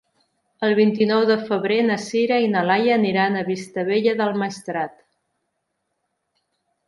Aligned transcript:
El 0.67 0.71
vint-i-nou 0.77 1.25
de 1.31 1.35
febrer 1.49 1.75
na 1.89 1.97
Sira 2.05 2.39
i 2.45 2.47
na 2.53 2.63
Laia 2.69 2.95
aniran 2.95 3.37
a 3.37 3.43
Vistabella 3.49 4.15
del 4.23 4.33
Maestrat. 4.43 4.95